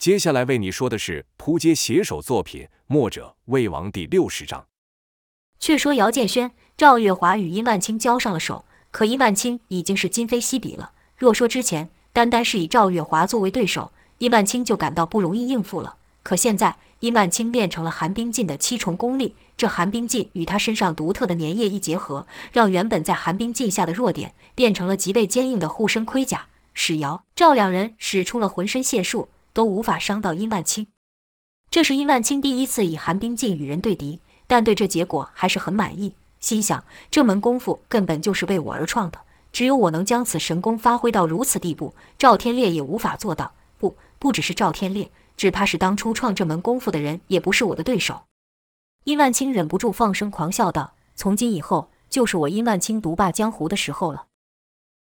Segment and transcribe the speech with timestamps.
[0.00, 4.64] 接下来为你说的是扑街写手作品《墨者魏王》第六十章。
[5.58, 10.92] 却说姚建轩、赵月华与殷万清交上了手，可殷万清已经是今非昔比了。
[11.18, 15.96] 若说之前单单是以赵月华作为对手，殷万清就感到不容易应付了。
[16.22, 29.28] 可现在殷万清练成了寒冰劲的七重功力，这寒冰劲与他身上独特的粘液一结合，让原本在寒冰劲下的弱点变成了极为坚硬的护身盔甲，使姚、赵两人使出了浑身解数。
[29.52, 30.86] 都无法伤到殷万清。
[31.70, 39.20] 这是殷万清第一次以寒冰剑与人对敌，但对这结果还是很满意，心想这门功夫根本就是为我而创的，
[39.52, 43.52] 只有我能将此神功发挥到如此地步，赵天烈也无法做到。
[43.78, 48.22] 不，不只是赵天烈，只怕是当初创这门功夫的人也不是我的对手。
[49.04, 54.26] 殷万清忍不住放声狂笑道：“从今以后，就是我殷万清独霸江湖的时候了。”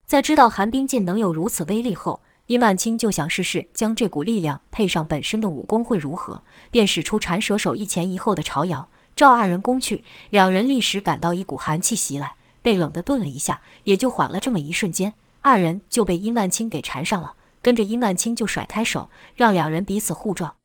[0.08, 10.04] 在知道寒冰剑能有如此威力后，殷万清就想试试将这股力量配上本身的武功会如何，便使出缠蛇手一前一后的朝姚、赵二人攻去。
[10.32, 17.36] 两人立时感到一股寒气袭来，被冷得顿了一下，也就缓了这么一瞬间，二人就被殷万清给缠上了。
[17.62, 20.56] 跟着殷万清就甩开手，让两人彼此互撞。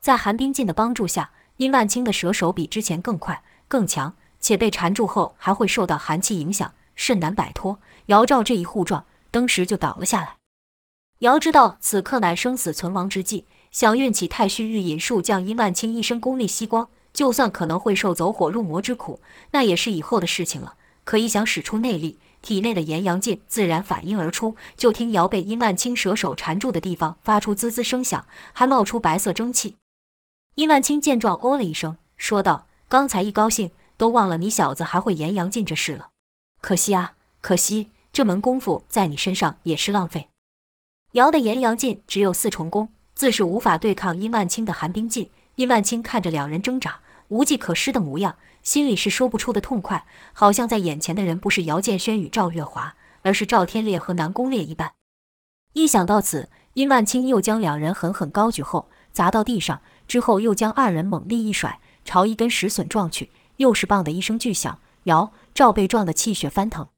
[0.00, 7.80] 在寒冰劲的帮助下，殷万清的蛇手比之前更快、更强，且被缠住后还会受到寒气影响，甚难摆脱。
[8.06, 10.36] 姚赵这一互撞，登时就倒了下来。
[11.22, 19.20] 姚知道此刻乃生死存亡之际，想运起太虚日引术将殷万清一身功力吸光，就算可能会受走火入魔之苦，
[19.52, 20.74] 那也是以后的事情了。
[21.04, 24.56] 可一想使出内力，体内的炎阳劲自然反应而出。
[24.76, 29.76] 就听姚被殷万清蛇手缠住的地方发出滋滋声响，还冒出白色蒸汽。
[30.56, 36.08] 殷万清见状，哦了一声，说道：“刚才一高兴，都忘了你小子还会炎阳劲这事了。
[36.60, 40.26] 可惜啊，可惜，这门功夫在你身上也是浪费。”
[41.12, 45.28] 姚的炎阳劲只有四重功，自是无法对抗殷万清的寒冰劲。
[45.56, 54.92] 殷万清看着两人挣扎、无计可施的模样，心里是说不出的痛快，好像在眼前的人不是姚建轩与赵月华，而是赵天烈和南宫烈一般。
[55.74, 63.28] 一想到此，殷万清又将两人狠狠高举后砸到地上，之后又将二人猛力一甩，朝一根石笋撞去，
[63.58, 66.88] 又是“棒”的一声巨响，姚、赵被撞得气血翻腾。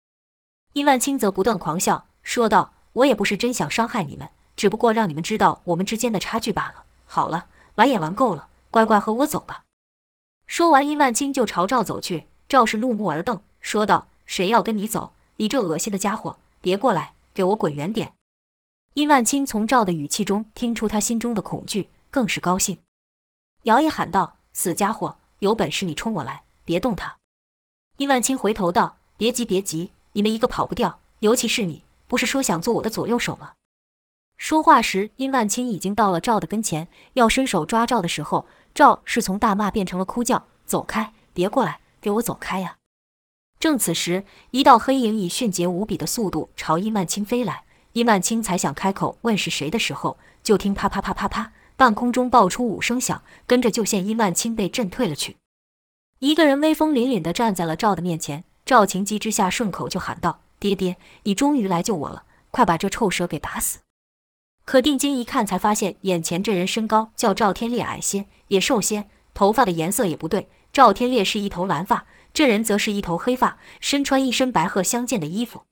[0.75, 2.74] 殷万清则不断狂笑，说道。
[2.95, 6.85] 我也不是真想伤害你们，只不过让你们知道我们之间的差距罢了。
[7.07, 7.47] 好了，
[7.77, 9.65] 玩也玩够了，乖乖和我走吧。
[10.47, 12.27] 说完，殷万清就朝赵走去。
[12.49, 15.13] 赵氏怒目而瞪，说道：“谁要跟你走？
[15.37, 18.13] 你这恶心的家伙，别过来，给我滚远点！”
[18.95, 22.79] 殷万清从赵的语气中听出他心中的恐惧，更是高兴。
[23.63, 27.17] 姚也喊道：“死家伙，有本事你冲我来，别动他！”
[27.97, 31.83] 殷万清回头道：“别急，别急，你们一个跑不掉，尤其是你。”
[32.15, 33.55] 不是说想做我的左右手吗？
[34.37, 42.77] 说话时，殷万清已经到了赵的跟前，要伸手抓赵的时候，赵是从大骂变成了哭叫：“走开，别过来，给我走开呀！”
[43.59, 44.23] 正此时，
[44.53, 47.65] 一道黑影以迅捷无比的速度朝殷万清飞来。
[47.95, 55.37] 殷万清才想开口问是谁的时候，就听啪啪啪啪啪，半空中爆出五声响，跟着就见殷万清被震退了去。
[56.21, 60.43] 一个人威风凛凛地站在了赵的面前，赵情急之下顺口就喊道。
[60.65, 62.25] 爹爹，你终于来救我了！
[62.51, 63.81] 快把这臭蛇给打死！
[64.65, 70.49] 可定睛一看，才发现眼前这人身高较赵天烈矮些，也瘦些，头发的颜色也不对。
[70.73, 75.65] 赵天烈是一头蓝发，这人则是一头黑发，身穿一身白鹤相间的衣服。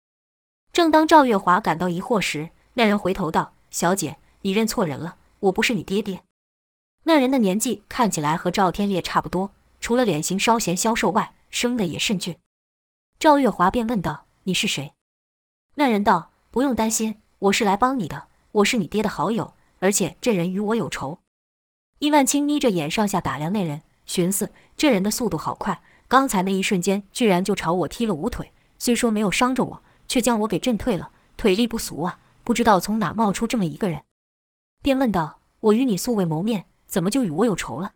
[0.75, 6.21] 正当赵月华感到疑惑时，那人回头道：“小姐，你认错人了，我不是你爹爹。”
[7.05, 12.37] 那人的年纪看起来和赵天烈差不多，除了脸型稍显消瘦外，生得也甚俊。
[13.19, 14.27] 赵月华便问道。
[14.45, 14.95] 你是谁？
[15.77, 18.27] 那人道：“不用担心，我是来帮你的。
[18.51, 21.21] 我是你爹的好友，而且这人与我有仇。”
[22.01, 28.53] 伊万清眯着眼上下打量那人，寻思这人的速度好快，刚才那一瞬间居然就朝我踢了五腿。
[28.81, 32.19] 虽说没有伤着我，却将我给震退了，腿力不俗啊！
[32.43, 34.03] 不知道从哪冒出这么一个人，
[34.83, 37.93] 便问道：“我与你素未谋面，怎么就与我有仇了？”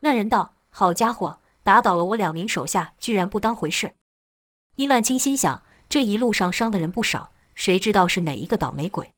[0.00, 3.92] 那人道：“好家伙，打倒了我两名手下，居然不当回事。”
[4.78, 9.10] 殷万青心想，这一路上伤的人不少，谁知道是哪一个倒霉鬼？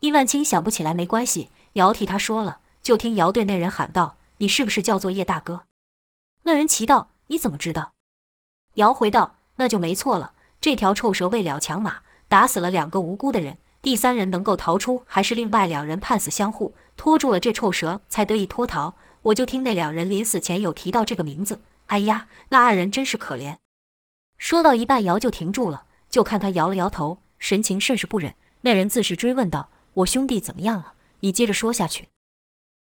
[0.00, 2.58] 殷万青想不起来，没关系，姚替他说了。
[2.82, 5.62] 就听姚对那人喊道：“你是不是叫做叶大哥？”
[6.44, 7.94] 那人奇道：“你怎么知道？”
[8.76, 10.34] 姚回道：“那就没错了。
[10.60, 18.94] 这条臭蛇为了抢马，打死了两个无辜的人，第三人能够逃出，还是另外两人判死相护，拖住了这臭蛇，才得以脱逃。
[19.22, 21.62] 我就听那两人临死前有提到这个名字。
[21.86, 23.56] 哎呀，那二人真是可怜。”
[24.44, 28.34] 说到一半，姚就停住了，就看他摇了摇头，神情甚是不忍。
[28.60, 29.70] 那人自是追问道
[30.04, 30.92] ：“我兄弟怎么样了？
[31.20, 32.08] 你接着说下去。”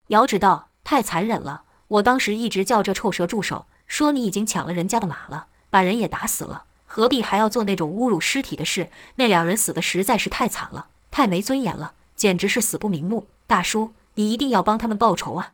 [0.09, 1.65] 姚指道：“太残忍了！
[1.87, 8.89] 我当时一直叫这臭蛇住手，说你已经抢了人家的马了，把人也打死了，何必还要做那种侮辱尸体的事？
[9.17, 13.27] 那两人死的实在是太惨了，太没尊严了，简直是死不瞑目。
[13.45, 15.51] 大叔，你一定要帮他们报仇啊！”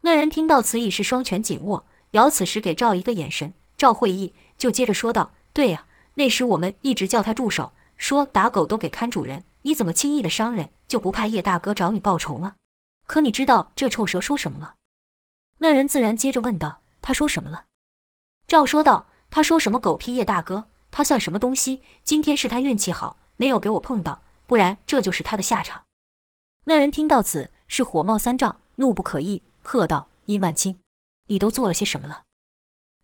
[0.00, 1.84] 那人听到此，已是双拳紧握。
[2.12, 12.56] 姚此时给赵一个眼神，赵会意就接着说道：“对呀，那时我们一直叫他住手，说打狗都给看主人，你怎么轻易的伤人，就不怕叶大哥找你报仇吗？
[13.06, 14.74] 可你知道这臭蛇说什么吗？”
[15.58, 17.64] 那人自然接着问道：“他说什么了？”
[18.46, 21.82] 赵说道：“他说什么狗屁叶大哥，他算什么东西？
[22.02, 25.84] 今天是他运气好，没有给我碰到，不然这就是他的下场。”
[26.64, 30.78] 那人听到此，是火冒三丈，怒不可遏，喝道：“殷万清！”
[31.28, 32.24] 你都做了些什么了？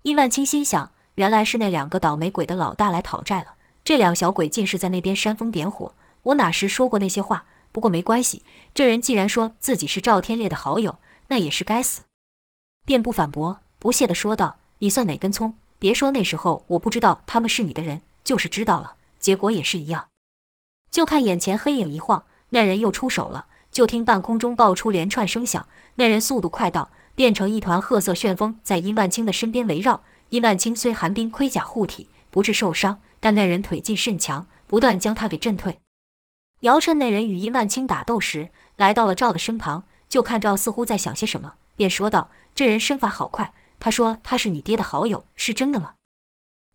[0.03, 3.55] 殷万清心想，原来是那两个倒霉鬼的老大来讨债了。
[3.85, 7.45] 这两小鬼尽是在那边煽风点火，我哪时说过那些话？
[7.71, 12.03] 不过没关系，这人既然说自己是赵天烈的好友，那也是该死。
[12.85, 15.55] 便不反驳，不屑地说道：“你算哪根葱？
[15.79, 20.09] 别说那时候我不知道他们是你的人，就是知道了，结果也是一样。
[20.91, 23.47] 就看眼前黑影一晃，那人又出手了。
[23.71, 30.03] 就听半空中爆出连串声响，那人速度快到。”变成一团褐色旋风，在殷万清的身边围绕。
[30.35, 35.79] 殷万清虽寒冰盔甲护体，不致受伤，但那人腿劲甚强，不断将他给震退。
[36.63, 45.95] 姚趁那人与殷万清打斗时，来到了赵的身旁，就看赵似乎在想些什么，便说道：“这人身法好快，他说他是你爹的好友，是真的吗？”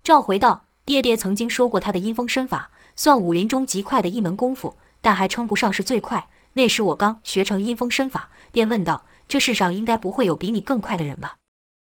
[0.02, 6.30] 赵回道：“爹爹曾经说过，他的阴风身法算武林中极快的一门功夫，但还称不上是最快。
[6.54, 11.36] 那时我刚学成阴风身法，便问道。”这世上应该不会有比你更快的人吧？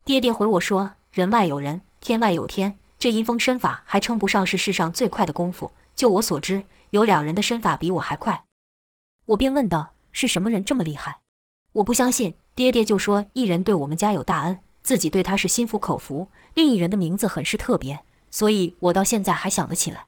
[0.05, 2.77] 爹爹回我说：“人外有人，天外有天。
[2.99, 5.71] 这阴风身法还称不上是世上最快的功夫。
[5.95, 8.47] 就我所知，有两人的身法比我还快。”
[9.27, 11.21] 我便问道：“是什么人这么厉害？”
[11.75, 20.07] 我不相信，爹爹就说一人对我们家有大恩，自己对他是心服口服；另一人的名字很是特别，所以我到现在还想得起来。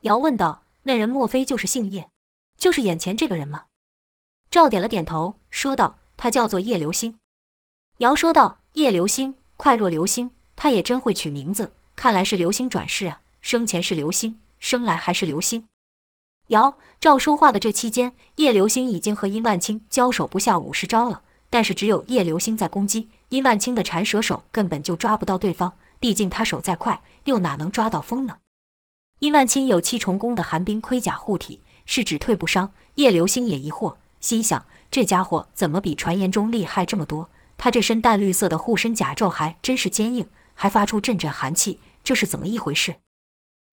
[0.00, 2.10] 姚问道：“那人莫非就是姓叶，
[2.58, 3.66] 就是眼前这个人吗？”
[4.50, 6.00] 赵点了点头，说道。
[6.18, 7.18] 他叫做叶流星，
[7.98, 13.20] 姚说道：“叶流星，快若流星，他也真会取名字，看来是流星转世啊！
[13.40, 15.66] 生前是流星，生来还是流星。”
[16.48, 28.38] 姚赵说话的这期间，叶流星已经和殷万清交手不下五十招了，但是只有叶流星在攻击，殷万清的缠蛇手根本就抓不到对方，毕竟他手再快，又哪能抓到风呢？
[29.18, 32.72] 殷万清有七重功的寒冰盔甲护体，是只退不伤。
[32.96, 34.64] 叶流星也疑惑，心想。
[34.88, 37.28] 这家伙怎么比传言中厉害这么多？
[37.56, 42.96] 他这身淡绿色的护身甲胄还真是坚硬，还发出阵阵寒气，这是怎么一回事？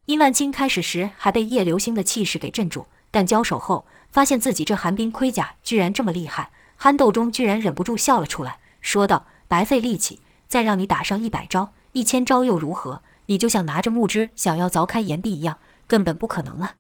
[0.06, 13.02] 殷万清开始时还被叶流星的气势给镇住，但交手后发现自己这寒冰盔甲居然这么厉害，憨豆中居然忍不住笑了出来，说道：“白费力气，再让你打上一百招、一千招又如何？
[13.28, 16.76] 你就像拿着木枝想要凿开岩壁一样，根本不可能啊！”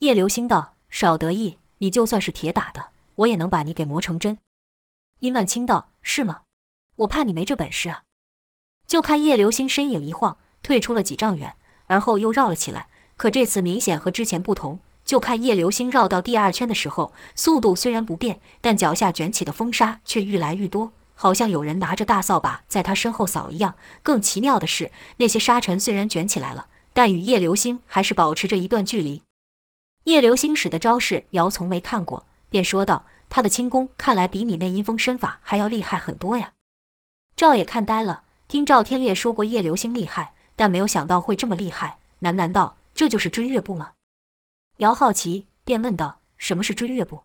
[0.00, 4.38] 叶流星道：“少得意，你就算是铁打的。”我也能把你给磨成针。
[5.20, 6.42] 殷万清道：“是吗？
[6.96, 8.04] 我怕你没这本事啊！”
[8.86, 11.56] 就看叶流星身影一晃，退出了几丈远，
[11.86, 12.86] 而后又绕了起来。
[13.16, 14.78] 可这次明显和之前不同。
[15.04, 23.74] 就看叶流星绕到第二圈的时候，速度虽然不变，但脚下卷起的风沙却愈来愈多，好像有人拿着大扫把在他身后扫一样。
[24.02, 29.22] 更奇妙的是，那些沙尘虽然卷起来了，但与叶流星还是保持着一段距离。
[30.04, 32.24] 叶流星使的招式，姚从没看过。
[32.54, 36.52] 便说道：“他的轻功看来比你那阴风身法还要厉害很多呀。”
[37.34, 43.94] 赵也看呆了，听赵天烈说过叶流星厉害，但没有想到会这么厉害，喃喃道：“这就是追月步吗？”
[44.78, 47.24] 姚好奇，便问道：“什么是追月步？”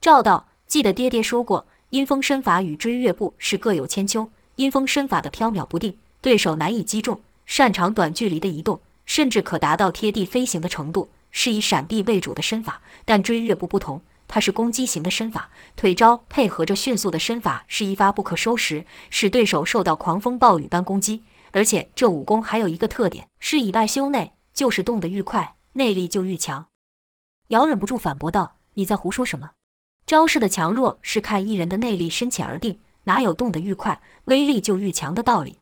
[0.00, 4.30] 赵道：“记得爹爹说过，阴风身法与追月步是各有千秋。
[4.56, 12.80] 阴风身法的飘渺不定，对手难以击中，擅长短距离的移动，甚至可达到贴地飞行的程度，是以闪避为主的身法。
[13.04, 21.24] 但追月步不同。”他是攻击型的身法，腿招配合着迅速的身法，是一发不可收拾，使对手受到狂风暴雨般攻击。
[21.50, 26.66] 而且这武功还有一个特点，是以外修内，就是动得愈快，内力就愈强。
[27.48, 29.52] 姚忍不住反驳道：“你在胡说什么？
[30.04, 35.60] 招式的强弱是看一人的内力深浅而定，哪有动得愈快，威力就愈强的道理？”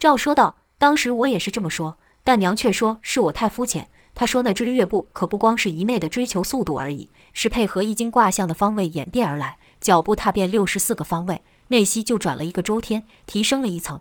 [0.00, 9.58] 赵说道：“当时我也是这么说，但娘却说是我太肤浅。”她说：“那追月步可不光是一昧的追求速度而已，是配合易经卦象的方位演变而来。
[9.78, 14.00] 脚步踏遍六十四个方位，内息就转了一个周天，提升了一层。”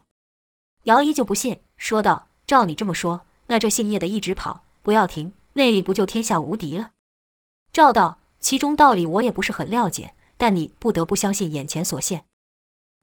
[0.84, 6.92] 姚依就不信，说道：“照你这么说，那这姓叶的一直跑，不要停，内力不就天下无敌了？”
[7.74, 12.24] 赵道：“其中道理我也不是很了解，但你不得不相信眼前所现。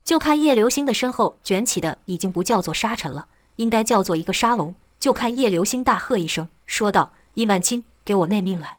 [0.02, 4.74] 就看叶流星的身后卷起的已经不叫做沙尘了，应该叫做一个沙龙。
[4.98, 8.78] 就看叶流星大喝一声，说道：“易万清，给我内命来！”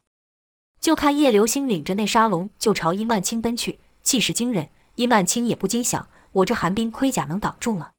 [0.84, 4.68] 就看叶流星领着那沙龙就朝殷万清奔去，气势惊人。
[4.96, 7.92] 殷万清也不禁想：我这寒冰盔甲能挡住吗？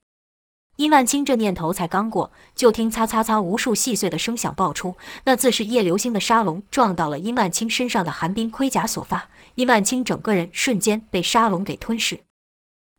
[0.77, 9.31] 殷万清这念头才刚过，就听“擦擦擦”无数细碎的声响爆出，那自是叶流星的沙龙撞到了殷万清身上的寒冰盔甲所发。
[9.55, 12.21] 殷万清整个人瞬间被沙龙给吞噬。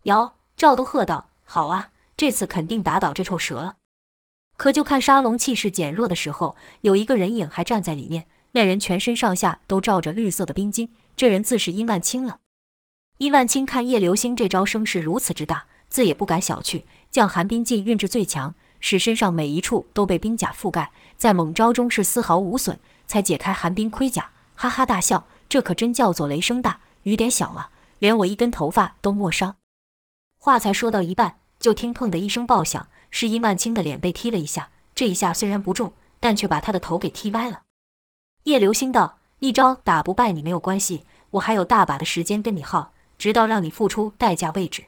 [0.06, 3.76] 姚赵都喝道：“好啊，这次肯定打倒这臭蛇了。”
[4.58, 8.26] 可就看沙龙气势减弱的时候，有一个人影还站在里面。
[8.56, 12.40] 那人全身上下都罩着绿色的冰晶，这人自是殷万清了。
[13.18, 29.58] 殷万清看叶流星这招声势如此之大，自也不敢小觑，将寒冰劲运至最强，使身上每一处都被冰甲覆盖，在猛招中是丝毫无损，才解开寒冰盔甲，哈哈大笑：“这可真叫做雷声大雨点小啊，连我一根头发都没伤。”
[30.40, 37.64] 话才说到一半，就听“砰”的一声爆响，是殷万清的脸被踢了一下，这一下虽然不重，但却把他的头给踢歪了。
[38.46, 44.84] 叶流星道：“一招打不败你没有关系，我还有大把的时间跟你耗。”直到让你付出代价为止。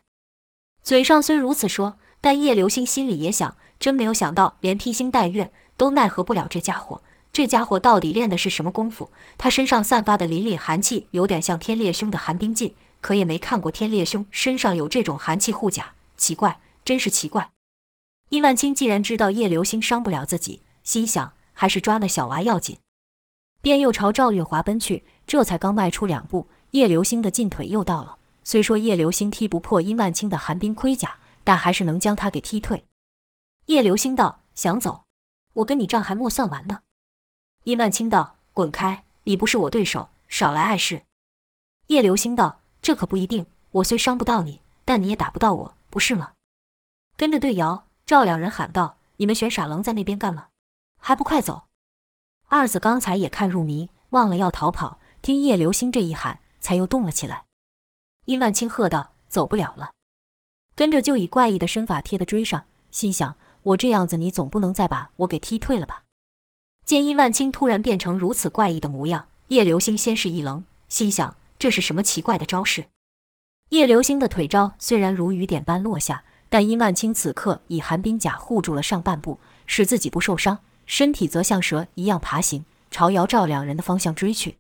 [0.84, 7.02] 嘴上虽如此说，但叶流星心里也想：真没有想到，连披星戴月都奈何不了这家伙。
[7.32, 9.10] 这家伙到底练的是什么功夫？
[9.38, 15.94] 他身上散发的凛凛寒气，有点像天烈兄的寒冰劲，可也没看过天烈兄身上有这种寒气护甲。
[16.18, 17.50] 奇怪，真是奇怪。
[18.30, 22.78] 伊万青既然知道叶流星伤不了自己，心想还是抓那小娃要紧，
[23.62, 25.04] 便又朝赵月华奔去。
[25.26, 26.48] 这才刚迈出两步。
[26.72, 32.86] 叶流星的劲腿又到了，虽说叶流星踢不破殷万清的寒冰盔甲，但还是能将他给踢退。
[33.68, 35.04] 叶流星道：“想走？
[35.54, 36.80] 我跟你账还没算完呢。”
[37.64, 39.04] 殷万清道：“滚开！
[39.24, 41.04] 你不是我对手，少来碍事。”
[41.88, 46.34] 叶流星道：“这可不一定，我虽伤不到你，但你也打不到我，不是吗？”
[47.18, 50.48] 跟着对姚赵两人喊道：“你们选傻愣在那边干嘛？
[51.02, 51.64] 还不快走！”
[52.48, 56.40] 二子刚才也看入迷，忘了要逃跑，听叶流星这一喊。
[56.60, 57.46] 才又动了起来。
[58.26, 59.92] 殷万清喝道：“走不了了！”
[60.76, 66.04] 跟着就以怪异的身法贴的追上，心想：“我这样子，你总不能再把我给踢退了吧？”
[66.84, 72.88] 见殷万清突然变成如此怪异的模样，叶流星先是一愣，心想：“这是什么奇怪的招式？”
[73.70, 84.58] 叶流星的腿招虽然如雨点般落下，但殷万清此刻以寒冰甲护住了上半部，使自己不受伤，身体则像蛇一样爬行，朝姚赵两人的方向追去。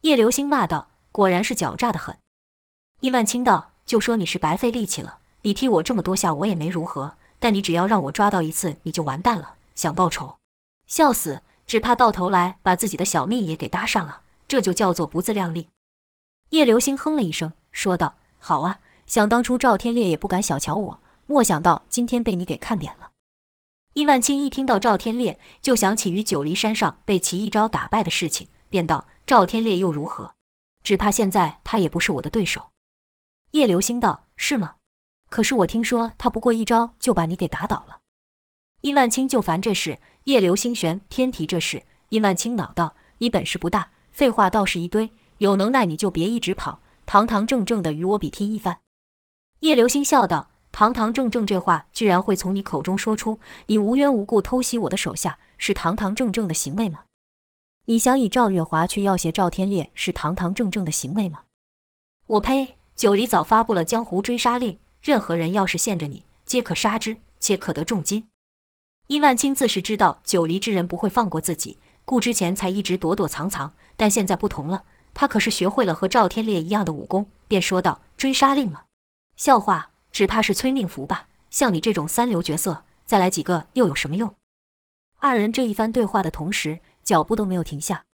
[0.00, 0.86] 叶流星骂道。
[1.12, 2.16] 果然是狡诈的很，
[3.00, 7.14] 殷万清道：“就说你是白费力气了，你踢我这么多下，我也没如何。
[7.40, 9.54] 但你只要让我抓到一次，你就完蛋了。
[9.74, 10.36] 想报仇？
[10.86, 11.42] 笑死！
[11.66, 15.66] 只怕到头来把自己的小命也给搭上了，这就叫做不自量力。”
[16.50, 18.78] 叶流星哼了一声，说道：“好啊，
[19.08, 23.09] 想当初赵天烈也不敢小瞧我，莫想到今天被你给看扁了。”
[23.94, 30.34] 伊万青一听到赵天烈，就想起于九黎山上被其一招打败的事情，便道：“赵天烈又如何？”
[30.84, 32.70] 只怕现在他也不是我的对手。
[33.50, 34.76] 叶流星道：“是吗？
[35.28, 37.98] 可是我听说他不过一招就把你给打倒了。”
[38.82, 41.82] 伊万青就烦这事，叶流星旋偏提这事。
[42.10, 48.78] 伊万青恼道：“你本事不大，废话倒是一堆，有能耐你就别一直跑，堂堂正正的与我比拼一番。”
[49.60, 53.38] 叶流星笑道：“堂堂正正这话居然会从你口中说出？
[53.66, 57.00] 你无缘无故偷袭我的手下，是堂堂正正的行为吗？”
[57.86, 61.40] 你想以赵月华去要挟赵天烈是堂堂正正的行为吗？
[62.26, 62.76] 我呸！
[62.94, 68.28] 九黎早发布了江湖追杀令，任何人要是陷着你，皆可杀之，且可得重金。
[69.08, 73.72] 伊万青自是知道九黎之人不会放过自己，故之前才一直躲躲藏藏。
[73.96, 78.84] 但现在不同了，他可是学会了和赵天烈一样的武功，便说道：“追杀令了？
[79.36, 81.28] 笑话，只怕是催命符吧？
[81.50, 84.34] 像你这种三流角色，再来几个又有什么用？”
[85.18, 86.80] 二人这一番对话的同时。
[87.02, 88.04] 脚步都没有停下，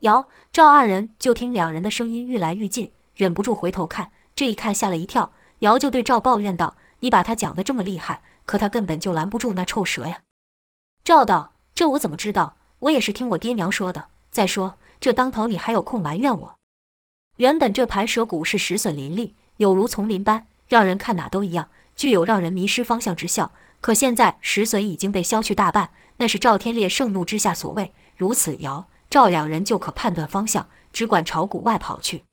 [0.00, 4.12] 姚赵二人就听两人的声音愈来愈近，忍不住回头看。
[4.34, 10.22] 这一看吓了一跳，姚就对赵抱怨道：“你把他讲得这么厉害，可他根本就拦不住那臭蛇呀。”
[11.04, 12.56] 赵道：“这我怎么知道？
[12.78, 14.06] 我也是听我爹娘说的。
[14.30, 16.54] 再说这当头你还有空埋怨我？
[17.36, 23.52] 原本这盘蛇骨是石笋林立，有如丛林般，让人看哪都一样，具有让人迷失方向之效。
[23.80, 32.24] 可现在石笋已经被削去大半，那是赵天烈盛怒之下所为。”如此，摇赵两人就可判断方向，只管朝谷外跑去。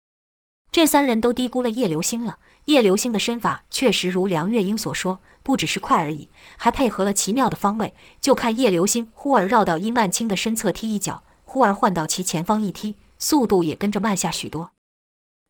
[0.71, 2.37] 这三人都低估了叶流星了。
[2.65, 7.93] 叶流星的身法确实如梁月英所说，不只是快而已，还配合了奇妙的方位。
[8.21, 14.71] 就看叶流星忽而绕到殷万清的身侧踢一脚，忽而换到其前方一踢，速度也跟着慢下许多。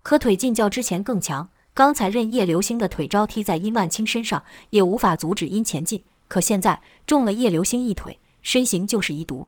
[0.02, 1.50] 可腿劲较之前更强。
[1.74, 6.04] 刚才任叶流星的腿招踢在殷万清身上，也无法阻止殷前进。
[6.28, 9.48] 可现在中了叶流星一腿，身形就是一毒。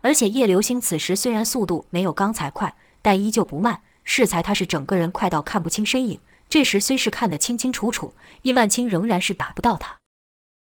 [0.00, 3.82] 而且叶流星此时虽然速度没有刚才快，但依旧不慢。
[4.04, 6.18] 适才他是整个人快到看不清身影。
[6.48, 9.98] 这时虽是看得清清楚楚，殷万清仍然是打不到他。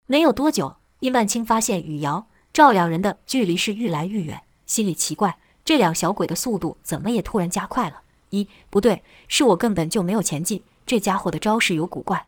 [0.07, 8.03] 没有多久，殷万清发现雨瑶、赵两人的距离是愈来愈远，心里奇怪：这两小鬼的速度怎么也突然加快了？
[8.31, 10.63] 一不对，是我根本就没有前进。
[10.87, 12.27] 这家伙的招式有古怪。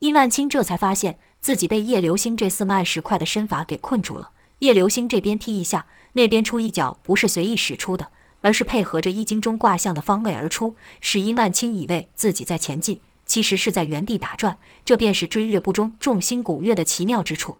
[0.00, 4.32] 殷万清这才发现自己被叶流星这似慢时快的身法给困住了。
[4.60, 8.10] 叶流星这边踢一下，那边出一脚，不是随意使出的，
[8.42, 14.58] 而是配合着易经中卦象的方位而出，使殷万清以为自己在前进，其实是在原地打转。
[14.84, 17.58] 这便是追月不中，众星拱月的奇妙之处。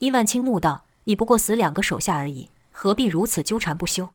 [0.00, 4.10] 殷万清怒道：“你不过死两个手下而已，何必如此纠缠不休？”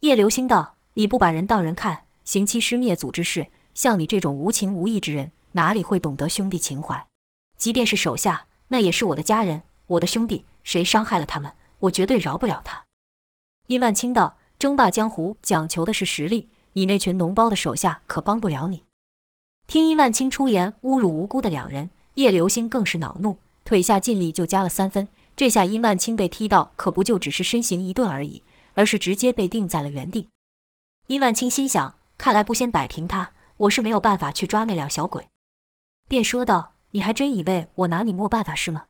[0.00, 7.06] 叶流星道：“你不把人当人看，行欺师灭祖之事，像你这种无情无义之人，哪里会懂得兄弟情怀？
[7.56, 12.84] 即便是手下，那也是我的家人，我的兄弟。”谁伤害了他们，我绝对饶不了他。
[13.68, 18.82] 殷万清道：“争霸江湖讲求的是实力，你那群脓包的手下可帮不了你。”
[19.68, 25.06] 听殷万清出言侮辱无辜的两人，叶流星更是恼怒，腿下劲力就加了三分。
[25.36, 28.42] 这下殷万清被踢到，可不就只是身形一顿而已，
[28.74, 30.26] 而是直接被定在了原地。
[31.08, 35.26] 殷万清心想：看来不先摆平他，我是没有办法去抓那两小鬼。
[36.06, 38.84] 便说道：“你还真以为我拿你没办法是吗？”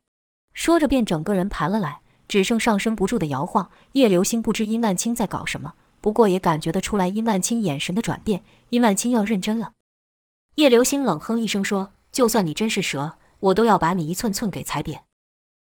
[0.53, 3.71] 说着，便整个人盘了来，只剩上身不住的摇晃。
[3.93, 8.43] 叶流星不知殷万清在搞什么，不过也感觉得出来殷万清眼神的转变。
[8.71, 9.71] 殷万清要认真了。
[10.55, 15.05] 叶流星冷哼一声说：“就算你真是蛇，我都要把你一寸寸给踩扁。”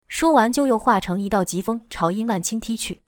[0.08, 3.01] 说完，就又化成一道疾风朝殷万清踢去。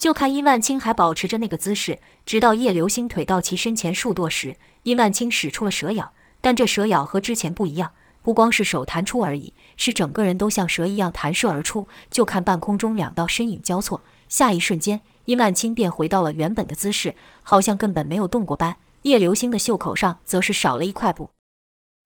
[0.00, 7.92] 就看伊万青还保持着那个姿势，直到叶流星腿到其身前数跺时，伊万青使出了蛇咬，但这蛇咬和之前不一样。
[8.22, 11.86] 不光是手弹出而已，是整个人都像蛇一样弹射而出。
[12.10, 18.76] 就看半空中两道身影交错，下一瞬间，伊万青便回到了原本的姿势，好像根本没有动过般。
[19.02, 21.28] 叶流星的袖口上则是少了一块布，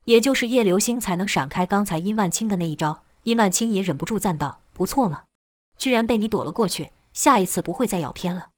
[0.07, 3.03] 也就是叶流星才能闪开刚才殷万青的那一招。
[3.23, 5.23] 殷万青也忍不住赞道：“不错嘛，
[5.79, 8.51] 居然被你躲了过去，下一次不会再咬偏了。”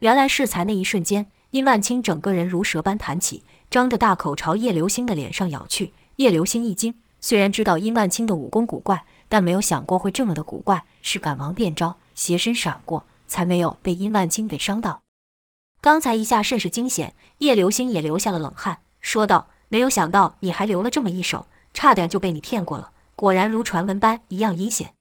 [0.00, 5.92] 原来是才那一瞬间，殷万清整个人如蛇般弹起，张着大口朝叶流星的脸上咬去。
[6.16, 15.02] 叶流星一惊，虽然知道殷万清的武功古怪，但没有想过会这么的古怪，是赶忙变招，斜身闪过，才没有被殷万清给伤到。
[15.80, 24.94] 刚才一下甚是惊险，叶流星也流下了冷汗，说道：“没有想到你还留了这么一手，差点就被你骗过了，果然如传闻般一样阴险。”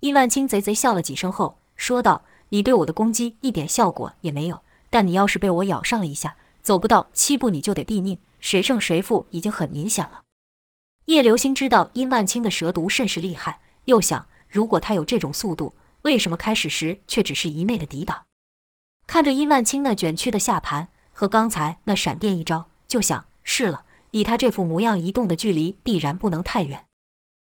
[0.00, 4.60] 殷万清贼贼笑了几声后，说道：“你对我的攻击一点效果也没有，
[4.90, 10.24] 但你要是被我咬上了一下，走不到七步你就得毙命，谁胜谁负已经很明显了。”
[11.06, 18.24] 叶流星知道殷万清的蛇毒甚是厉害，又想，如果他有这种速度，为什么开始时却只是一昧的抵挡？
[19.06, 26.84] 看着殷万清那卷曲的下盘和刚才那闪电一招，就想是了，以他这副模样，移动的距离必然不能太远。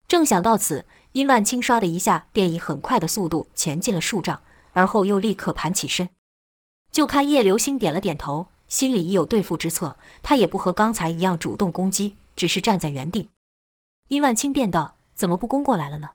[0.07, 4.40] 正想到此，殷万清唰的一下便以很快的速度前进了数丈，
[4.73, 6.09] 而后又立刻盘起身。
[6.92, 13.29] 就看叶流星点了点头，心里已有对付之策，他也不和刚才一样主动攻击，只是站在原地。
[14.09, 16.11] 殷万清便道：“怎么不攻过来了呢？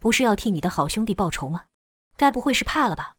[0.00, 1.62] 不是要替你的好兄弟报仇吗？
[2.16, 3.14] 该不会是怕了吧？”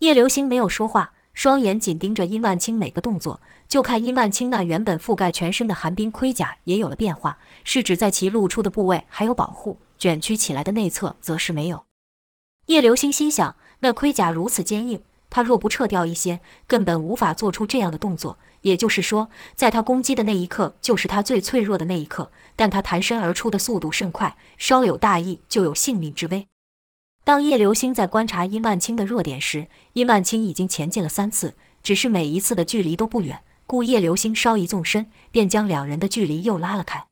[0.00, 3.40] 叶流星没有说话，双眼紧盯着殷万清每个动作。
[3.66, 11.84] 就看殷万清那原本覆盖全身的寒冰盔甲也有了变化，是指在其露出的部位还有保护，卷曲起来的内侧则是没有。
[12.66, 18.38] 叶流星心想：那盔甲如此坚硬，他若不撤掉一些，根本无法做出这样的动作。
[18.62, 22.30] 也就是说，在他攻击的那一刻，就是他最脆弱的那一刻。
[22.56, 26.46] 但他弹身而出的速度甚快，稍有大意就有性命之危。
[27.24, 37.06] 当叶流星在观察殷万清的弱点时，殷万清已经前进了三次，只是每一次的距离都不远，故叶流星稍一纵身，便将两人的距离又拉了开。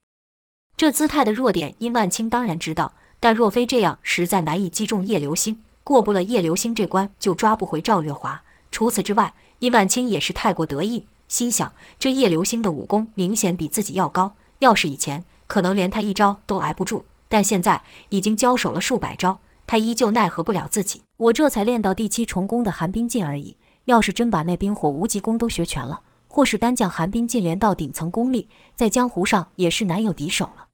[0.76, 5.62] 这姿态的弱点，殷万清当然知道，但若非这样，实在难以击中叶流星。
[5.84, 8.42] 过不了叶流星这关，就抓不回赵月华。
[8.70, 11.06] 除此之外，殷万清也是太过得意。
[11.28, 17.04] 心想，这叶流星的武功明显比自己要高，要是以前，可能连他一招都挨不住。
[17.28, 21.02] 但现在已经交手了数百招，他依旧奈何不了自己。
[21.16, 23.56] 我这才练到第七重功的寒冰劲而已，
[23.86, 26.00] 要是真把那冰火无极功都学全了，
[26.32, 30.68] 或是单将寒冰劲连到顶层功力，在江湖上也是难有敌手了。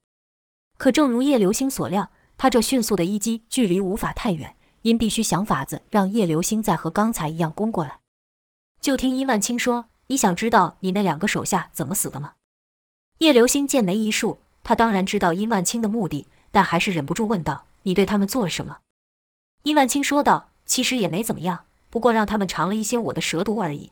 [0.77, 7.99] 可正如叶流星所料，他这迅速的一击距离无法太远，因必须想法子让叶流星再和刚才一样攻过来。
[8.79, 9.87] 就听殷万清说。
[10.11, 12.33] 你想知道你那两个手下怎么死的吗？”
[13.19, 18.79] 叶流星剑眉一竖，他当然知道殷万清的目的，但还是忍不住问道：“你对他们做了什么？”
[19.61, 23.91] 殷万清说道：“其实也没怎么样，不过让他们尝了一些我的蛇毒而已。”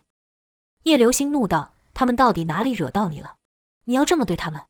[0.87, 3.35] 叶流星怒道：“他们到底哪里惹到你了？
[3.83, 4.61] 你要这么对他们？”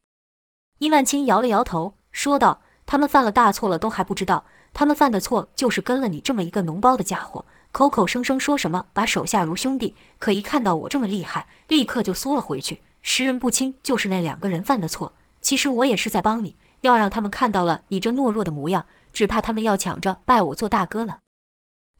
[0.80, 4.44] 伊万青摇了摇头，说道：“他们犯了大错了，都还不知道。
[4.74, 12.82] 他们犯的错就是跟了你这么一个脓包的家伙，口口声声说什么把手下如兄弟，可一看到我这么厉害，立刻就缩了回去。
[13.04, 15.14] 识人不清就是那两个人犯的错。
[15.42, 21.20] 其实我也是在帮你，要让他们看到了你这懦弱的模样，只怕他们要抢着拜我做大哥了。”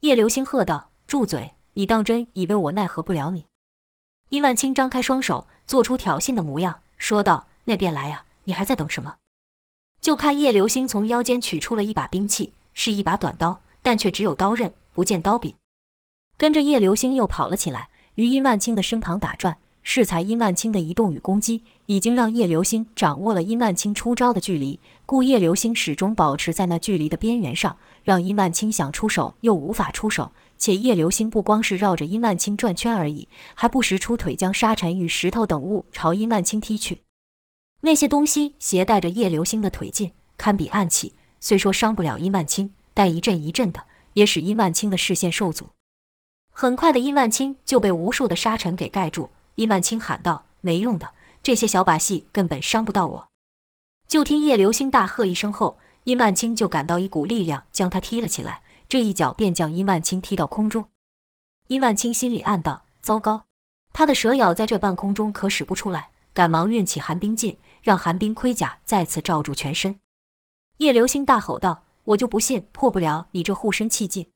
[0.02, 1.54] 叶流星喝道：“住嘴！
[1.76, 3.46] 你当真以为我奈何不了你？”
[4.30, 9.16] 殷万清张开双手，做出挑衅的模样，说道：“那便来呀！”你还在等什么？
[10.02, 15.54] 就看叶流星从腰间取出了一把兵器，是一把短刀，但却只有刀刃，不见刀柄。
[16.38, 19.58] 跟着叶流星又跑了起来，于殷万清的身旁打转。
[19.90, 30.34] 适才殷万清的移动与攻击，已经让叶流星掌握了殷万清出招的距离，故叶流星始终保持在那距离的边缘上，让殷万清想出手又无法出手。
[30.58, 37.04] 且叶流星不光是绕着殷万清转圈而已，还不时出腿将沙尘与石头等物朝殷万清踢去。
[37.82, 41.14] 那些东西携带着叶流星的腿劲，堪比暗器。
[41.40, 45.70] 虽说伤不了殷万清，但一阵一阵的，也使殷万清的视线受阻。
[46.52, 49.30] 很快的，殷万清就被无数的沙尘给盖住。
[49.54, 51.12] 殷万清喊道：“没用的，
[51.44, 53.28] 这些小把戏根本伤不到我。”
[54.08, 60.90] 就听叶流星大喝一声后，殷万清就感到一股力量将他踢了起来，这一脚便将殷万清踢到空中。
[61.68, 63.46] 殷万清心里暗道：“糟糕，
[63.94, 67.58] 他的蛇咬在这半空中可使不出来。”赶忙运起寒冰劲。
[67.88, 70.02] 让寒冰盔甲再次罩住全身。
[70.80, 74.30] 叶流星大吼道：“我就不信破不了你这护身气劲！”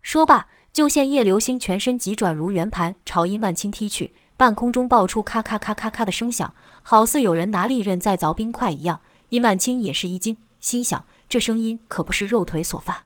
[0.00, 9.02] 说罢，就见叶流星全身急转如圆盘，朝殷万清踢去，半空中爆出咔咔咔咔咔的声响，好似有人拿利刃在凿冰块一样。
[9.28, 13.04] 殷万清也是一惊，心想：这声音可不是肉腿所发。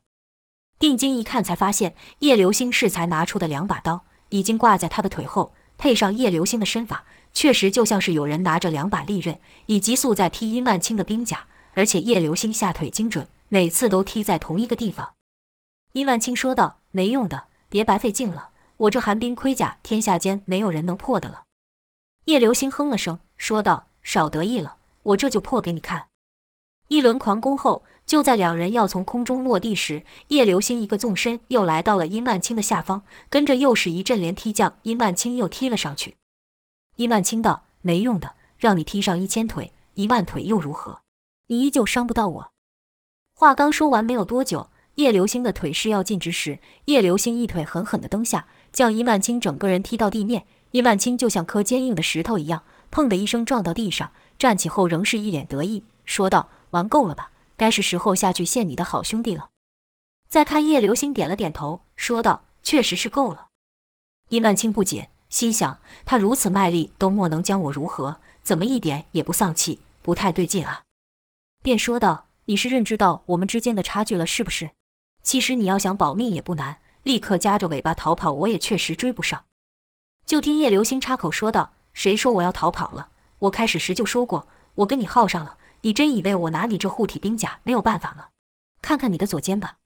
[0.79, 7.05] 定睛一看，才发现叶流星适才拿出的两把刀已经挂在他的腿后，配上叶流星的身法。
[7.33, 15.15] 确实就像是有人拿着两把利刃，以急速在踢殷万清的兵甲，而且叶流星下腿精准，每次都踢在同一个地方。
[15.95, 21.43] 殷万清说道：“没用的，别白费劲了，我这寒冰盔甲，天下间没有人能破的了。”
[22.27, 26.07] 叶流星哼了声，说道：“少得意了，我这就破给你看。”
[26.87, 36.17] 一轮狂攻后，就在两人要从空中落地时，叶流星一个纵身又来到了殷万清的下方，跟着又是一阵连踢，将殷万清又踢了上去。
[36.97, 41.01] 殷万清道：“没用的，让你踢上一千腿、一万腿又如何？
[41.47, 42.51] 你依旧伤不到我。”
[43.35, 50.45] 话刚说完，没有多久，叶流星的腿势要尽之时，叶流星一腿狠狠地蹬下，将殷万清整个人踢到地面。
[50.73, 52.63] 殷万清就像颗坚硬的石头一样，
[52.93, 54.13] 砰的一声撞到地上。
[54.39, 57.31] 站起后，仍是一脸得意，说道：“玩够了吧？
[57.57, 59.51] 该是时候下去见你的好兄弟了。”
[60.29, 63.49] 再看叶流星点了点头，说道：“确实是够了。”
[64.31, 65.11] 殷万青不解。
[65.31, 68.19] 心想，他如此卖力，都莫能将我如何？
[68.45, 69.81] 怎么一点也不丧气？
[70.01, 70.83] 不太对劲啊！
[71.61, 74.71] 便说道：“你是认知到我们之间的差距了，是不是？
[75.25, 79.45] 其实你要想保命也不难，立刻夹着尾巴逃跑，我也确实追不上。”
[80.25, 83.09] 就听叶流星插口说道：“谁说我要逃跑了？
[83.41, 85.59] 我开始时就说过，我跟你耗上了。
[85.85, 88.29] 你真以为我拿你这护体冰甲没有办法吗？
[88.81, 89.77] 看看你的左肩吧。”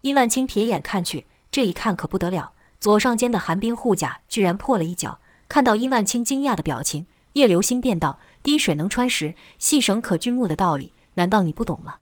[0.00, 2.52] 殷万青撇眼看去，这一看可不得了。
[2.80, 11.98] 左上肩的寒冰护甲居然破了一角，看到殷万青惊讶的表情，叶流星便道：“滴水能穿石，细绳可锯木的道理，难道你不懂吗？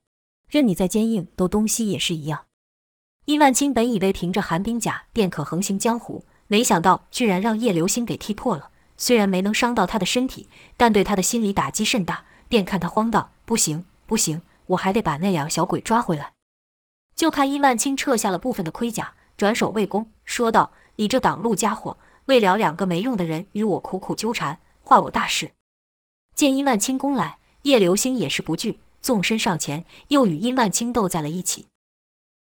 [0.49, 2.45] 任你再坚硬，都东西也是一样。”
[3.27, 8.71] 殷万青本以为凭着寒冰甲便可横行江湖，没想到居然让叶流星给踢破了。
[8.97, 12.25] 虽然没能伤到他的身体，但对他的心理打击甚大。
[12.49, 16.33] 便看他慌道：“不行，不行，我还得把那两小鬼抓回来。”
[17.17, 19.15] 就看殷万清撤下了部分的盔甲。
[19.37, 25.51] 转手为攻，说道：“你这挡路家伙，为了两个没用的人与我苦苦纠缠，坏我大事。”
[26.35, 31.67] 见殷万清攻来，叶流星也是不惧，纵身上前，又与殷万清斗在了一起。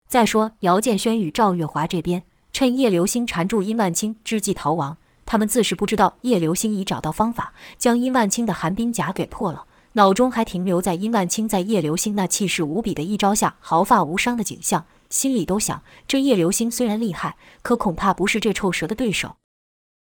[0.08, 9.66] 再说姚建轩与赵月华这边，趁叶流星缠住殷万清之际逃亡，他们自是不知道叶流星已找到方法，将殷万清的寒冰甲给破了，
[9.96, 14.86] 脑中还停留在殷万清在叶流星那气势无比的一招下毫发无伤的景象。
[15.10, 19.38] 心里都想，这叶流星虽然厉害，可恐怕不是这臭蛇的对手。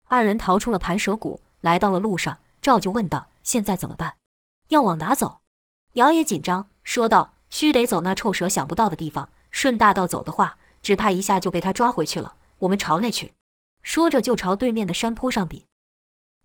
[0.09, 4.15] 二人逃出了盘蛇谷，来到了路上，赵就问道：“现在怎么办？
[4.69, 5.39] 要往哪走？”
[5.95, 9.29] 姚也紧张，说道：“须得走那臭蛇想不到的地方。
[9.53, 12.35] 顺大道走的话，只怕一下就被他抓回去了。
[12.61, 13.35] 我们朝那去。”
[13.85, 15.67] 说着就朝对面的山坡上比。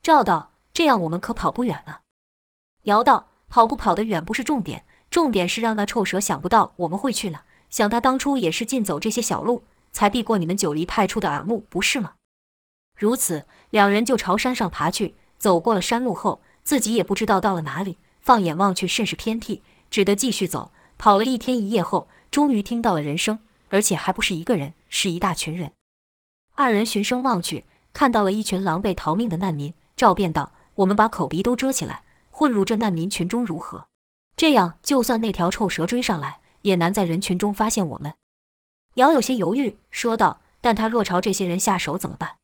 [0.03, 2.01] 赵道：“这样我们可跑不远了。”
[2.83, 12.13] 姚道：“跑不跑得远不是重点，重点是让那臭蛇想不到我们会去了，想他当初也是尽走这些小路，才避过你们九黎派出的耳目，不是吗？”
[12.97, 15.15] 如此，两人就朝山上爬去。
[15.37, 20.71] 走过了山路后，自己也不知道到了哪里，放眼望去甚是偏僻，只得继续走。
[20.97, 25.71] 跑了一天一夜后，终于听到了人声，而且还不是一个人，是一大群人。
[26.55, 29.73] 二人循声望去，看到了一群狼狈逃命的难民。
[29.97, 33.87] 赵便道：“我们把口鼻都遮起来。”混入这难民群中如何？
[34.35, 38.15] 这样就算那条臭蛇追上来，也难在人群中发现我们。
[38.95, 42.37] 姚有些犹豫，说道：“但他若朝这些人下手怎么办？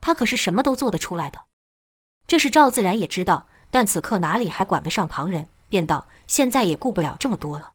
[0.00, 1.42] 他可是什么都做得出来的。”
[2.26, 7.72] 这事赵自然也知道，但此刻哪里还管得上旁人，便道：“现在也顾不了这么多了。”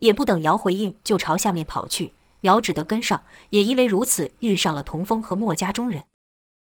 [0.00, 2.14] 也不等姚回应，就朝下面跑去。
[2.42, 6.04] 姚只得跟上，也因为如此，遇上了童风和墨家中人。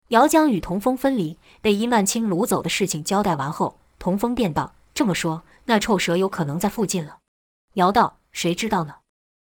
[0.09, 3.80] 姚将与童风分离，被殷万清掳走的事情交代完后。
[4.01, 7.19] 童风便道：“这么说，那臭蛇有可能在附近了。”
[7.75, 8.97] 姚道：“谁知道呢？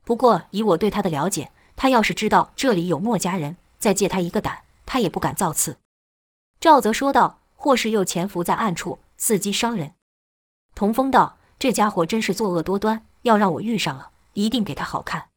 [0.06, 5.80] 不过以我对他的了解，他要是知道这里有墨家人，再借他一个胆，他也不敢造次。”
[6.62, 9.96] 赵泽说道：“或是又潜伏在暗处，伺机伤人。”
[10.76, 15.30] 童风道：“这家伙真是作恶多端，要让我遇上了，一定给他好看。”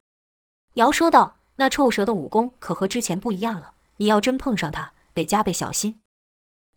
[0.75, 5.99] 姚说道：“那臭蛇的武功可和之前不一样了，你要真碰上他，得加倍小心。”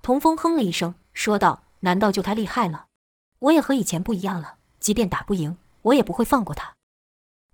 [0.00, 1.64] 童风哼了一声，说道。
[1.80, 2.86] 难道就他厉害了？
[3.40, 4.56] 我也和以前不一样了。
[4.78, 6.74] 即便打不赢，我也不会放过他。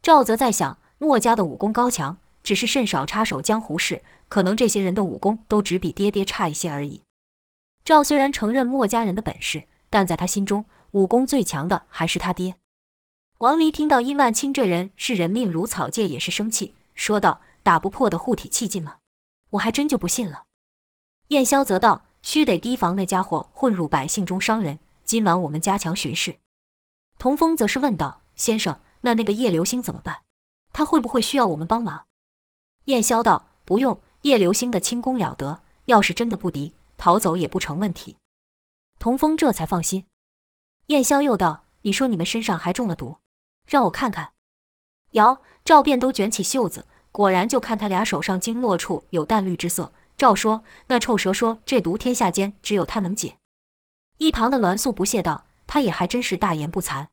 [0.01, 7.03] 赵泽在想，墨家的武功高强，只是甚少插手江湖事，可能这些人的武功都只比爹爹差一些而已。
[7.85, 12.55] 赵虽然承认墨家人的本事，但在他心中，武功最强的还是他爹。
[13.39, 18.99] 王离听到殷万清这人视人命如草芥，也是生气，说道：“打不破的护体气劲吗？
[19.51, 20.45] 我还真就不信了。”
[21.29, 22.05] 燕霄则道。
[22.27, 24.81] 须得提防那家伙混入百姓中伤人。
[25.05, 26.41] 今晚我们加强巡视。
[27.21, 30.23] 童风则是问道：“先生，那那个叶流星怎么办？
[30.73, 32.07] 他会不会需要我们帮忙？”
[32.87, 38.17] 燕霄道：“不用，叶流星的轻功了得，要是真的不敌，逃走也不成问题。”
[38.99, 40.07] 童风这才放心。
[40.87, 43.19] 燕霄又道：“你说你们身上还中了毒，
[43.69, 44.33] 让我看看。”
[45.13, 49.93] 姚、赵便都卷起袖子，果然就看他俩手上经络处有淡绿之色。
[50.17, 53.37] 赵说：“那臭蛇说，这毒天下间只有他能解。”
[54.19, 57.09] 一旁的栾素不屑道：“他也还真是大言不惭。”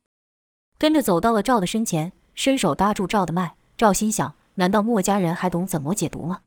[0.78, 3.56] 跟着走到了赵的身前，伸手搭住赵的脉。
[3.76, 6.40] 赵心想：难道墨家人还懂怎么解毒吗？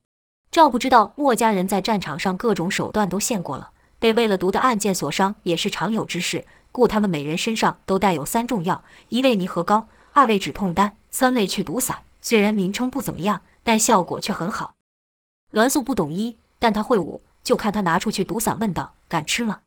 [0.49, 6.45] 赵不知道，墨家人在战场上各种手段都献过了，被喂了毒的暗箭所伤也是常有之事。
[6.71, 12.03] 故他们每人身上都带有三种药：一味泥合膏，二味止痛丹，三味去毒散。
[12.21, 14.73] 虽然名称不怎么样，但效果却很好。
[15.51, 16.37] 栾素不懂医。
[16.59, 19.61] 但他会武，就看他拿出去毒散，问道：“敢吃吗？”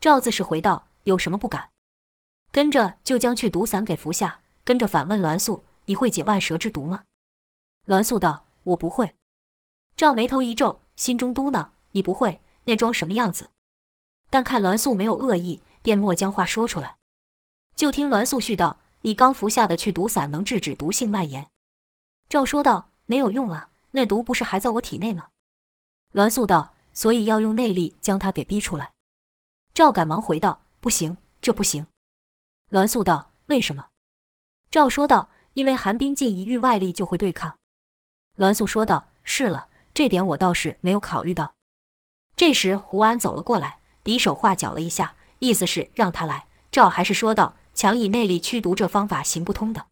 [0.00, 1.70] 赵自是回道：“有什么不敢？”
[2.52, 7.04] 跟着就将去毒散给服下，跟着反问栾素：“你会解万蛇之毒吗？”
[7.86, 9.14] 栾素道：“我不会。”
[9.96, 13.50] 赵眉头一皱，心中嘟囔：“你不会，那装什么样子？”
[14.28, 16.96] 但看栾素没有恶意，便莫将话说出来。
[17.74, 21.48] 就听栾素絮道：“你刚服下的去毒散能制止毒性蔓延。”
[22.28, 25.28] 赵说道：“没有用啊，那毒不是还在我体内吗？”
[26.12, 28.92] 栾素道：“所以要用内力将他给逼出来。”
[29.72, 31.86] 赵赶忙回道：“不行，这不行。”
[32.68, 33.88] 栾素道：“为什么？”
[34.70, 37.56] 赵说道：“因为寒冰劲一遇外力就会对抗。”
[38.36, 41.54] 栾素说道：“是了，这点我倒是没有考虑到。”
[42.36, 46.46] 这时胡安走了过来，比手画脚了一下，意思是让他来。
[46.70, 49.86] 赵还是说道：“强以内力驱毒这方法行不通的。”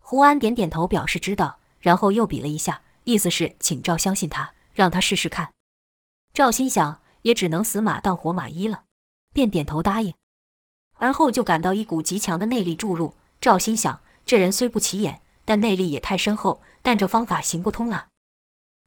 [0.00, 4.54] 胡安点点头表示知道，然后又比了一下，意思是请赵相信他。
[4.76, 5.54] 让他试试看，
[6.34, 8.84] 赵心想也只能死马当活马医了，
[9.32, 10.12] 便点头答应。
[10.98, 13.14] 而后就感到一股极强的内力注入。
[13.40, 18.08] 赵心想，这人虽不起眼，但内力也太深厚，但这方法行不通啊！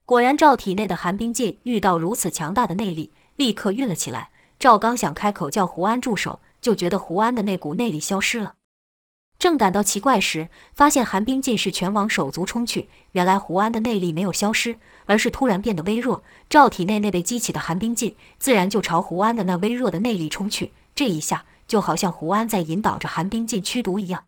[0.06, 4.30] 果然，赵体内的寒冰劲遇到如此强大的内力，立刻运了起来。
[4.60, 8.54] 赵刚想开口叫胡安住手，就觉得胡安的那股内力消失了。
[9.40, 12.90] 正感到奇怪时，发现寒冰劲是全往手足冲去。
[13.14, 16.22] 原来胡安的内力没有消失，而是突然变得微弱。
[16.50, 20.74] 赵体内那被激起的寒冰劲，自然就朝胡安的那微弱的内力冲去。
[20.94, 24.26] 这一下，就好像胡安在引导着寒冰劲驱毒一样。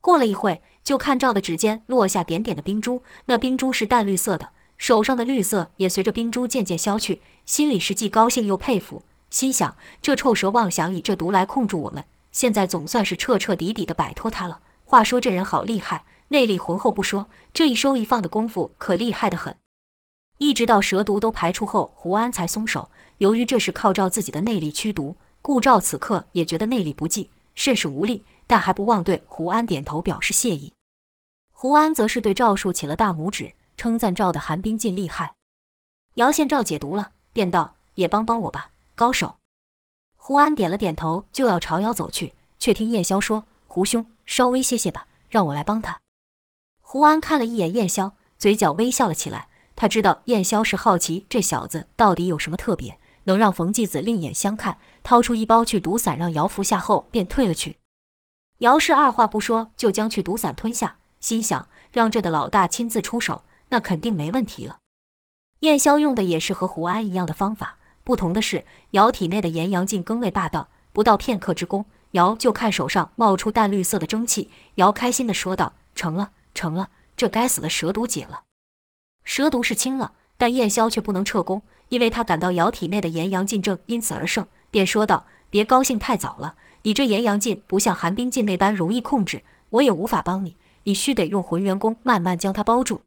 [0.00, 7.22] 过了一会，就看赵的指尖落下点点的冰珠，那冰珠是淡绿色的，手上的绿色也随着冰珠渐渐消去。
[7.46, 12.04] 心里是既高兴又佩服，心想：这臭蛇妄想以这毒来控住我们。
[12.34, 14.60] 现在总算是彻彻底底的摆脱他了。
[14.84, 19.56] 话说这人好厉害，内力浑厚不说，这一收一放的功夫可厉害得很。
[20.38, 30.72] 一直到蛇毒都排出后，胡安才松手，由于这是靠赵自己的内力驱毒，故赵此刻也觉得内力不济，甚是无力，但还不忘对胡安点头表示谢意。
[31.52, 35.34] 胡安则是对赵竖起了大拇指，称赞赵的寒冰劲厉害。
[36.14, 39.36] 姚宪赵解毒了，便道：“也帮帮我吧，高手。”
[40.26, 46.00] 胡安点了点头，就要朝姚走去，却听燕霄说：“胡兄，稍微歇歇吧，让我来帮他。”
[46.80, 49.48] 胡安看了一眼燕霄，嘴角微笑了起来。
[49.76, 54.78] 他知道燕霄是好奇这小子到底有什么特别，能让冯继子另眼相看。
[55.02, 57.76] 掏出一包去毒散，让姚服下后，便退了去。
[58.60, 64.78] 姚氏二话不说就将去毒散吞下，心想让这的老大亲自出手，那肯定没问题了。
[65.60, 74.50] 燕霄用的也是和胡安一样的方法，不同的是姚体内的炎阳劲更为霸道，不到片刻之功，姚就看手上冒出淡绿色的蒸汽。
[74.74, 78.42] 姚开心地说道：“成了，成了，这该死的蛇毒解了。”
[79.24, 93.00] 蛇毒是清了，但燕霄却不能撤功，因为他感到姚体内的炎阳劲正因此而盛，便说道：“别高兴太早了，你这炎阳劲不像寒冰劲那般容易控制，我也无法帮你，你须得用浑元功慢慢将它包住。”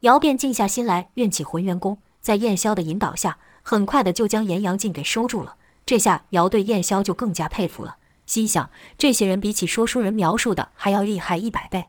[0.00, 5.56] 姚便静下心来，运起浑元功，在燕霄的引导下，很快的就将炎阳劲给收住了。
[5.86, 7.96] 这下姚对燕霄就更加佩服了，
[8.26, 11.86] 心想这些人比起说书人描述的还要厉害一百倍。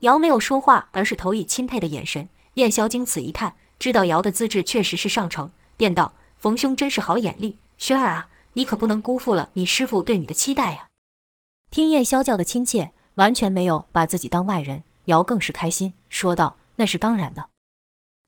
[0.00, 2.28] 姚没有说话，而是投以钦佩的眼神。
[2.54, 10.88] 燕霄经此一看，知道姚的资质确实是上乘，便道：“冯兄真是好眼力，轩儿啊，你可不能辜负了你师父对你的期待呀。”
[11.70, 17.50] 听燕霄叫的亲切，完全没有把自己当外人，姚更是开心，说道：“那是当然的。”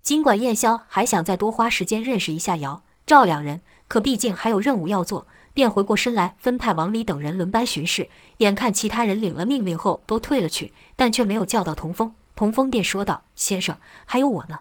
[0.04, 8.10] 尽管燕霄还想再多花时间认识一下姚赵两人，可毕竟还有任务要做，便回过身来分派王离等人轮班巡视。
[8.38, 12.14] 眼看其他人领了命令后都退了去，但却没有叫到童风。
[12.36, 14.60] 童风便说道：“先生，还有我呢。”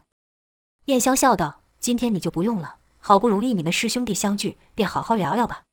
[0.85, 5.63] 燕霄笑道：“今天你就不用了，好不容易你们师兄弟相聚，便好好聊聊吧。”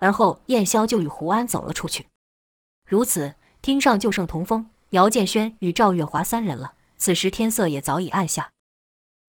[0.00, 2.08] 而后，燕霄就与胡安走了出去。
[2.86, 6.74] 如此，厅上就剩童风、姚建轩与赵月华三人了。
[6.98, 8.50] 此时天色也早已暗下。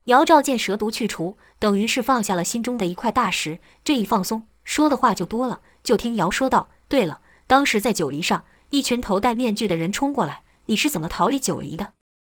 [0.06, 3.60] 姚赵见蛇毒去除，等于是放下了心中的一块大石。
[3.86, 5.62] 这一放松，说的话就多了。
[5.82, 11.94] 就听姚说道：“对了，当时在九黎上，一群头戴面具的人冲过来。”你是怎么逃离九黎的？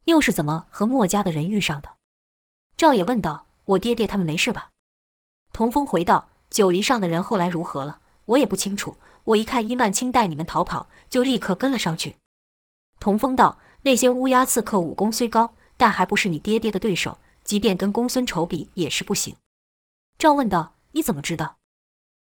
[0.05, 1.89] 又是怎么和墨家的人遇上的？
[2.75, 4.69] 赵也问道：“我爹爹他们没事吧？”
[5.53, 7.99] 童风回道：“九黎上的人后来如何了？
[8.25, 8.97] 我也不清楚。
[9.25, 12.15] 我一看伊曼青带你们逃跑，就立刻跟了上去。”
[12.99, 17.17] 童风道：“那些乌鸦刺客武功虽高，但还不是你爹爹的对手。
[17.45, 19.37] 即便跟公孙丑比，也是不行。”
[20.19, 21.55] 赵问道：“你怎么知道？”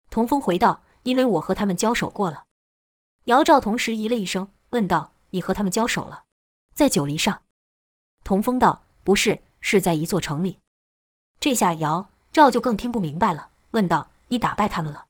[0.09, 2.45] 童风回道：“因为我和他们交手过了。”
[3.25, 5.13] 姚赵同时咦了一声，问道。
[5.31, 6.25] 你和他们交手了，
[6.73, 7.43] 在九黎上。
[8.25, 10.59] 童风道：“不是，是在一座城里。”
[11.39, 15.05] 这下姚赵就更听不明白了，问道：“你打败他们了？”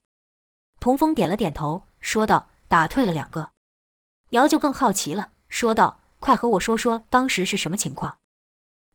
[0.81, 3.53] 童风点了点头，说道：“打退了两个。”
[4.31, 8.19] 姚就更好奇了，说道：“快和我说说当时是什么情况。”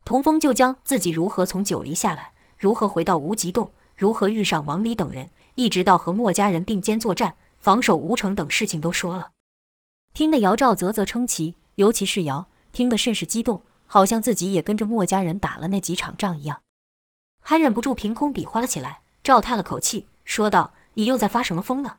[0.04, 9.30] 童风就将自己如何从九黎下来，如何回到无极洞，如何遇上王离等人，一直到和墨家人并肩作战、防守吴城等事情都说了。
[10.12, 16.60] 听得姚赵啧啧称奇，尤其是姚听得甚是激动，好像自己也跟着墨家人打了那几场仗一样，
[17.40, 19.00] 还忍不住凭空比划了起来。
[19.22, 21.96] 赵叹了口气，说道：“你又在发什么疯呢？”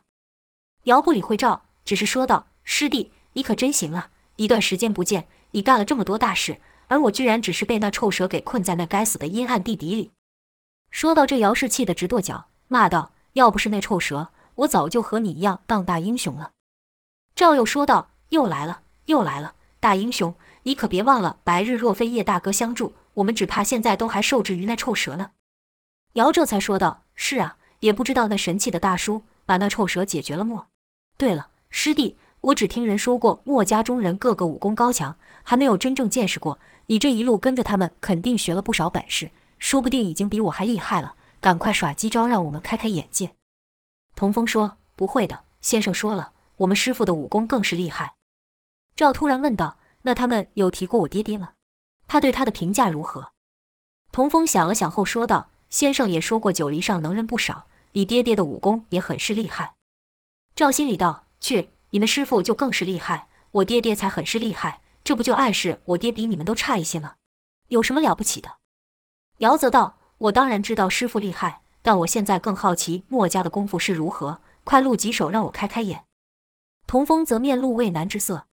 [0.84, 4.10] 姚不理会赵，只是说道：“师弟，你可真行啊！
[4.36, 10.10] 一段时间不见，你干了这么多大事，而我居然只是被那臭蛇给困在那该死的阴暗地底里。”
[10.90, 16.52] 说到这，姚氏气得直跺脚，骂道：“要不是那臭蛇，我早就和你一样当大英雄了。”
[17.34, 25.32] 赵又说道：“又来了，又来了，大英雄，你可别忘了，白日若非叶大哥相助，我们只怕现在都还受制于那臭蛇呢。”
[26.14, 30.66] 姚这才说道：“是啊，也不知道那神气的大叔把那臭蛇解决了没。
[31.18, 36.58] 对了，师弟，我只听人说过，墨家中人个个武功高强，还没有真正见识过。
[36.86, 41.14] 你这一路跟着他们，肯定学了不少本事，说不定已经比我还厉害了。
[41.40, 43.34] 赶快耍机招，让我们开开眼界。”
[44.16, 48.14] 童风说：“不会的，先生说了。”我们师傅的武功更是厉害。
[48.94, 51.50] 赵突然问道：“那他们有提过我爹爹吗？
[52.08, 53.32] 他对他的评价如何？”
[54.10, 59.74] 童风想了想后说道：“先生也说过九黎上能人不少，你爹爹的武功也很是厉害。”
[60.56, 67.14] 赵心里道：“去，你们师傅就更是厉害，我爹爹才很是厉害，这不就暗示我爹比你们都差一些吗？
[67.68, 68.56] 有什么了不起的？”
[69.38, 76.06] 姚泽道：“我当然知道师傅厉害，但我现在更好奇墨家的功夫是如何，快露几手让我开开眼。”
[76.88, 78.48] 童风则面露畏难之色。